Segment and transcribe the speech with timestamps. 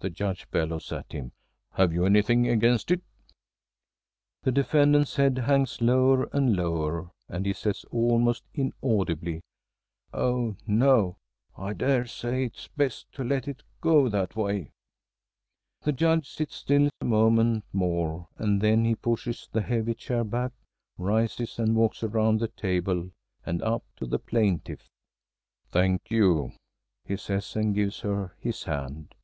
[0.00, 1.30] the Judge bellows at him.
[1.74, 3.02] "Have you anything against it?"
[4.42, 9.42] The defendant's head hangs lower and lower, and he says, almost inaudibly,
[10.12, 11.18] "Oh, no,
[11.56, 14.72] I dare say it is best to let it go that way."
[15.82, 20.50] The Judge sits still a moment more, and then he pushes the heavy chair back,
[20.98, 23.12] rises, and walks around the table
[23.46, 24.90] and up to the plaintiff.
[25.68, 26.54] "Thank you!"
[27.04, 29.14] he says and gives her his hand.